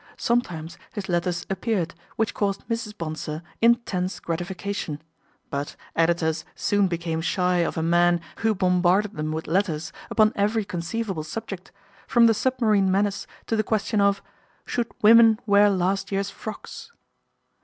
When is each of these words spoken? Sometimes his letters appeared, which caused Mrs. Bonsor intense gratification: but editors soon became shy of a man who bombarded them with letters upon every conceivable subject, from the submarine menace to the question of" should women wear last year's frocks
Sometimes 0.17 0.79
his 0.93 1.07
letters 1.09 1.45
appeared, 1.47 1.93
which 2.15 2.33
caused 2.33 2.67
Mrs. 2.67 2.97
Bonsor 2.97 3.43
intense 3.61 4.19
gratification: 4.19 4.99
but 5.51 5.75
editors 5.95 6.43
soon 6.55 6.87
became 6.87 7.21
shy 7.21 7.57
of 7.57 7.77
a 7.77 7.83
man 7.83 8.19
who 8.39 8.55
bombarded 8.55 9.15
them 9.15 9.31
with 9.31 9.45
letters 9.45 9.93
upon 10.09 10.33
every 10.35 10.65
conceivable 10.65 11.23
subject, 11.23 11.71
from 12.07 12.25
the 12.25 12.33
submarine 12.33 12.89
menace 12.91 13.27
to 13.45 13.55
the 13.55 13.61
question 13.61 14.01
of" 14.01 14.23
should 14.65 14.91
women 15.03 15.39
wear 15.45 15.69
last 15.69 16.11
year's 16.11 16.31
frocks 16.31 16.91